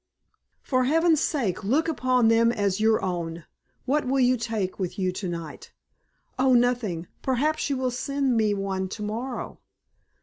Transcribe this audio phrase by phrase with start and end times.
[0.63, 3.45] For heaven's sake look upon them as your own.
[3.85, 5.73] What will you take with you to night?"
[6.39, 6.55] "Oh!
[6.55, 7.05] Nothing!
[7.21, 9.59] Perhaps you will send me one tomorrow?"